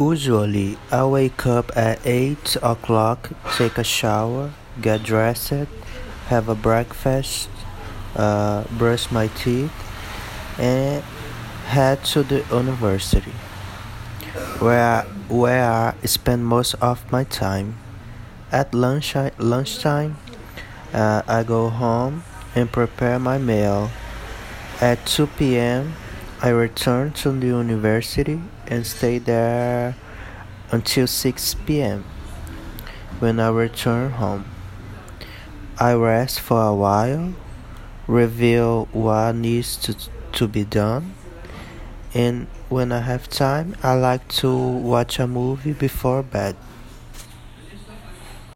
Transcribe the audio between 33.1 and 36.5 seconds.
When I return home, I rest